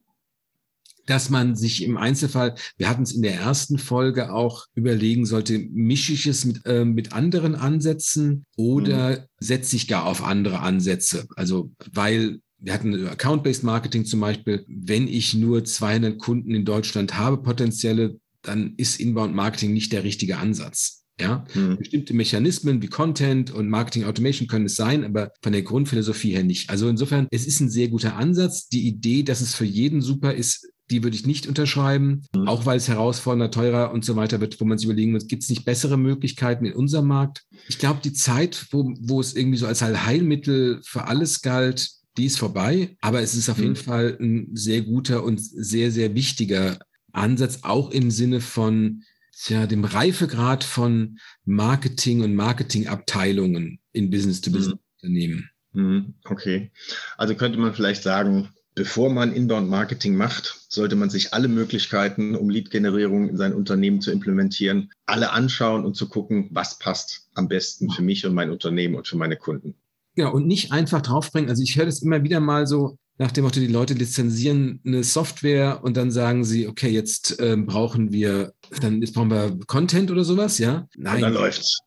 dass 1.08 1.30
man 1.30 1.56
sich 1.56 1.82
im 1.82 1.96
Einzelfall, 1.96 2.54
wir 2.76 2.88
hatten 2.88 3.02
es 3.02 3.12
in 3.12 3.22
der 3.22 3.34
ersten 3.34 3.78
Folge 3.78 4.30
auch 4.30 4.66
überlegen 4.74 5.24
sollte, 5.24 5.58
mische 5.58 6.12
ich 6.12 6.26
es 6.26 6.44
mit, 6.44 6.66
äh, 6.66 6.84
mit 6.84 7.14
anderen 7.14 7.54
Ansätzen 7.54 8.44
oder 8.56 9.10
mhm. 9.10 9.22
setze 9.40 9.76
ich 9.76 9.88
gar 9.88 10.04
auf 10.04 10.22
andere 10.22 10.60
Ansätze? 10.60 11.26
Also, 11.34 11.72
weil 11.90 12.40
wir 12.58 12.74
hatten 12.74 13.06
Account-Based 13.06 13.64
Marketing 13.64 14.04
zum 14.04 14.20
Beispiel. 14.20 14.64
Wenn 14.68 15.08
ich 15.08 15.32
nur 15.32 15.64
200 15.64 16.18
Kunden 16.18 16.54
in 16.54 16.66
Deutschland 16.66 17.16
habe, 17.16 17.38
potenzielle, 17.38 18.18
dann 18.42 18.74
ist 18.76 19.00
Inbound 19.00 19.34
Marketing 19.34 19.72
nicht 19.72 19.92
der 19.92 20.04
richtige 20.04 20.36
Ansatz. 20.36 21.04
Ja, 21.20 21.44
mhm. 21.54 21.78
bestimmte 21.78 22.14
Mechanismen 22.14 22.80
wie 22.80 22.86
Content 22.86 23.50
und 23.50 23.68
Marketing 23.68 24.04
Automation 24.04 24.46
können 24.46 24.66
es 24.66 24.76
sein, 24.76 25.04
aber 25.04 25.32
von 25.42 25.52
der 25.52 25.62
Grundphilosophie 25.62 26.30
her 26.30 26.44
nicht. 26.44 26.70
Also 26.70 26.88
insofern, 26.88 27.26
es 27.32 27.44
ist 27.44 27.58
ein 27.58 27.70
sehr 27.70 27.88
guter 27.88 28.14
Ansatz. 28.14 28.68
Die 28.68 28.86
Idee, 28.86 29.24
dass 29.24 29.40
es 29.40 29.54
für 29.54 29.64
jeden 29.64 30.00
super 30.00 30.34
ist, 30.34 30.68
die 30.90 31.02
würde 31.02 31.16
ich 31.16 31.26
nicht 31.26 31.46
unterschreiben, 31.46 32.24
mhm. 32.34 32.48
auch 32.48 32.66
weil 32.66 32.78
es 32.78 32.88
herausfordernder, 32.88 33.50
teurer 33.50 33.92
und 33.92 34.04
so 34.04 34.16
weiter 34.16 34.40
wird, 34.40 34.60
wo 34.60 34.64
man 34.64 34.78
sich 34.78 34.86
überlegen 34.86 35.12
muss, 35.12 35.26
gibt 35.26 35.42
es 35.42 35.50
nicht 35.50 35.64
bessere 35.64 35.96
Möglichkeiten 35.96 36.64
in 36.64 36.72
unserem 36.72 37.06
Markt? 37.06 37.44
Ich 37.68 37.78
glaube, 37.78 38.00
die 38.02 38.12
Zeit, 38.12 38.66
wo, 38.70 38.92
wo 39.00 39.20
es 39.20 39.34
irgendwie 39.34 39.58
so 39.58 39.66
als 39.66 39.82
Heilmittel 39.82 40.80
für 40.84 41.04
alles 41.04 41.42
galt, 41.42 41.90
die 42.16 42.26
ist 42.26 42.38
vorbei. 42.38 42.96
Aber 43.00 43.20
es 43.22 43.34
ist 43.34 43.48
auf 43.48 43.58
mhm. 43.58 43.62
jeden 43.62 43.76
Fall 43.76 44.16
ein 44.20 44.48
sehr 44.54 44.82
guter 44.82 45.24
und 45.24 45.40
sehr, 45.40 45.90
sehr 45.90 46.14
wichtiger 46.14 46.78
Ansatz, 47.12 47.60
auch 47.62 47.90
im 47.90 48.10
Sinne 48.10 48.40
von 48.40 49.02
ja, 49.46 49.66
dem 49.66 49.84
Reifegrad 49.84 50.64
von 50.64 51.18
Marketing 51.44 52.22
und 52.22 52.34
Marketingabteilungen 52.34 53.78
in 53.92 54.10
Business-to-Business-Unternehmen. 54.10 55.50
Mhm. 55.72 56.14
Okay. 56.24 56.72
Also 57.16 57.34
könnte 57.36 57.58
man 57.58 57.74
vielleicht 57.74 58.02
sagen, 58.02 58.48
Bevor 58.78 59.10
man 59.10 59.32
Inbound-Marketing 59.32 60.14
macht, 60.14 60.60
sollte 60.68 60.94
man 60.94 61.10
sich 61.10 61.34
alle 61.34 61.48
Möglichkeiten, 61.48 62.36
um 62.36 62.48
Lead-Generierung 62.48 63.28
in 63.28 63.36
sein 63.36 63.52
Unternehmen 63.52 64.00
zu 64.00 64.12
implementieren, 64.12 64.92
alle 65.04 65.32
anschauen 65.32 65.84
und 65.84 65.96
zu 65.96 66.08
gucken, 66.08 66.46
was 66.52 66.78
passt 66.78 67.26
am 67.34 67.48
besten 67.48 67.90
für 67.90 68.02
mich 68.02 68.24
und 68.24 68.34
mein 68.34 68.52
Unternehmen 68.52 68.94
und 68.94 69.08
für 69.08 69.16
meine 69.16 69.34
Kunden. 69.36 69.74
Ja, 70.14 70.28
und 70.28 70.46
nicht 70.46 70.70
einfach 70.70 71.02
draufbringen. 71.02 71.50
Also 71.50 71.60
ich 71.64 71.76
höre 71.76 71.86
das 71.86 72.02
immer 72.02 72.22
wieder 72.22 72.38
mal 72.38 72.68
so 72.68 72.98
nach 73.16 73.32
dem 73.32 73.42
Motto, 73.42 73.58
die 73.58 73.66
Leute 73.66 73.94
lizenzieren 73.94 74.80
eine 74.86 75.02
Software 75.02 75.80
und 75.82 75.96
dann 75.96 76.12
sagen 76.12 76.44
sie, 76.44 76.68
okay, 76.68 76.88
jetzt 76.88 77.40
äh, 77.40 77.56
brauchen 77.56 78.12
wir, 78.12 78.52
dann 78.80 79.00
jetzt 79.00 79.14
brauchen 79.14 79.32
wir 79.32 79.58
Content 79.66 80.12
oder 80.12 80.22
sowas, 80.22 80.58
ja? 80.58 80.86
Nein. 80.96 81.16
Und 81.16 81.22
dann 81.22 81.34
läuft's. 81.34 81.80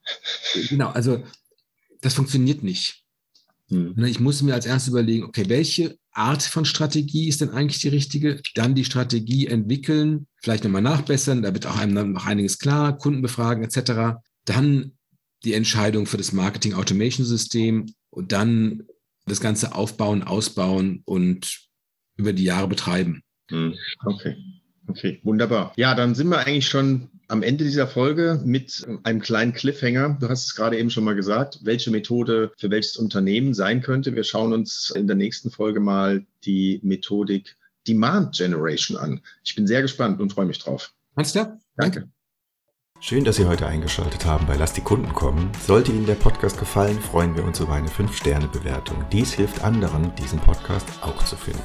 Genau, 0.67 0.89
also 0.89 1.23
das 2.01 2.15
funktioniert 2.15 2.63
nicht. 2.63 3.05
Hm. 3.69 3.97
Ich 4.03 4.19
muss 4.19 4.41
mir 4.41 4.53
als 4.53 4.65
erstes 4.65 4.89
überlegen, 4.89 5.23
okay, 5.23 5.45
welche 5.47 6.00
Art 6.13 6.43
von 6.43 6.65
Strategie 6.65 7.27
ist 7.27 7.41
denn 7.41 7.51
eigentlich 7.51 7.81
die 7.81 7.87
richtige? 7.87 8.41
Dann 8.55 8.75
die 8.75 8.85
Strategie 8.85 9.47
entwickeln, 9.47 10.27
vielleicht 10.41 10.63
nochmal 10.63 10.81
nachbessern, 10.81 11.41
da 11.41 11.53
wird 11.53 11.65
auch 11.65 11.77
einem 11.77 11.95
dann 11.95 12.11
noch 12.13 12.25
einiges 12.25 12.59
klar, 12.59 12.97
Kunden 12.97 13.21
befragen 13.21 13.63
etc. 13.63 14.19
Dann 14.45 14.93
die 15.43 15.53
Entscheidung 15.53 16.05
für 16.05 16.17
das 16.17 16.33
Marketing 16.33 16.73
Automation 16.73 17.25
System 17.25 17.93
und 18.09 18.31
dann 18.31 18.83
das 19.25 19.39
Ganze 19.39 19.73
aufbauen, 19.75 20.23
ausbauen 20.23 21.01
und 21.05 21.69
über 22.17 22.33
die 22.33 22.43
Jahre 22.43 22.67
betreiben. 22.67 23.23
Hm, 23.49 23.75
okay. 24.05 24.35
Okay, 24.87 25.19
wunderbar. 25.23 25.73
Ja, 25.77 25.95
dann 25.95 26.15
sind 26.15 26.27
wir 26.29 26.39
eigentlich 26.39 26.67
schon 26.67 27.10
am 27.31 27.43
Ende 27.43 27.63
dieser 27.63 27.87
Folge 27.87 28.41
mit 28.43 28.85
einem 29.03 29.21
kleinen 29.21 29.53
Cliffhanger. 29.53 30.17
Du 30.19 30.27
hast 30.27 30.47
es 30.47 30.55
gerade 30.55 30.77
eben 30.77 30.89
schon 30.89 31.05
mal 31.05 31.15
gesagt, 31.15 31.59
welche 31.63 31.89
Methode 31.89 32.51
für 32.57 32.69
welches 32.69 32.97
Unternehmen 32.97 33.53
sein 33.53 33.81
könnte. 33.81 34.15
Wir 34.15 34.25
schauen 34.25 34.51
uns 34.51 34.91
in 34.93 35.07
der 35.07 35.15
nächsten 35.15 35.49
Folge 35.49 35.79
mal 35.79 36.25
die 36.43 36.81
Methodik 36.83 37.55
Demand 37.87 38.35
Generation 38.35 38.97
an. 38.97 39.21
Ich 39.43 39.55
bin 39.55 39.65
sehr 39.65 39.81
gespannt 39.81 40.19
und 40.19 40.33
freue 40.33 40.45
mich 40.45 40.59
drauf. 40.59 40.93
Alles 41.15 41.31
klar. 41.31 41.57
Danke. 41.77 42.09
Schön, 42.99 43.23
dass 43.23 43.37
Sie 43.37 43.45
heute 43.45 43.65
eingeschaltet 43.65 44.25
haben 44.25 44.45
bei 44.45 44.55
Lass 44.57 44.73
die 44.73 44.81
Kunden 44.81 45.13
kommen. 45.13 45.51
Sollte 45.65 45.91
Ihnen 45.91 46.05
der 46.05 46.15
Podcast 46.15 46.59
gefallen, 46.59 46.99
freuen 46.99 47.35
wir 47.35 47.43
uns 47.43 47.59
über 47.59 47.73
eine 47.73 47.87
5-Sterne-Bewertung. 47.87 49.05
Dies 49.11 49.33
hilft 49.33 49.63
anderen, 49.63 50.13
diesen 50.15 50.39
Podcast 50.39 50.87
auch 51.01 51.23
zu 51.25 51.35
finden. 51.35 51.63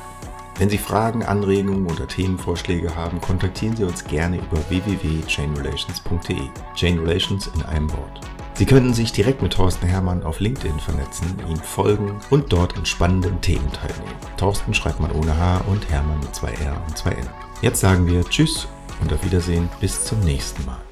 Wenn 0.58 0.70
Sie 0.70 0.78
Fragen, 0.78 1.22
Anregungen 1.22 1.86
oder 1.90 2.08
Themenvorschläge 2.08 2.96
haben, 2.96 3.20
kontaktieren 3.20 3.76
Sie 3.76 3.84
uns 3.84 4.04
gerne 4.04 4.38
über 4.38 4.58
www.chainrelations.de. 4.70 6.48
Chain 6.74 6.98
Relations 7.00 7.50
in 7.54 7.62
einem 7.62 7.92
Wort. 7.92 8.20
Sie 8.54 8.64
könnten 8.64 8.94
sich 8.94 9.12
direkt 9.12 9.42
mit 9.42 9.52
Thorsten 9.52 9.86
Hermann 9.86 10.22
auf 10.22 10.40
LinkedIn 10.40 10.80
vernetzen, 10.80 11.26
ihm 11.46 11.58
folgen 11.58 12.18
und 12.30 12.50
dort 12.50 12.74
an 12.78 12.86
spannenden 12.86 13.38
Themen 13.42 13.70
teilnehmen. 13.70 14.16
Thorsten 14.38 14.72
schreibt 14.72 14.98
man 14.98 15.12
ohne 15.12 15.36
H 15.36 15.58
und 15.66 15.90
Hermann 15.90 16.20
mit 16.20 16.34
zwei 16.34 16.52
R 16.52 16.82
und 16.86 16.96
zwei 16.96 17.10
N. 17.10 17.28
Jetzt 17.60 17.80
sagen 17.80 18.06
wir 18.06 18.24
Tschüss 18.24 18.66
und 19.02 19.12
auf 19.12 19.22
Wiedersehen 19.26 19.68
bis 19.78 20.06
zum 20.06 20.20
nächsten 20.20 20.64
Mal. 20.64 20.85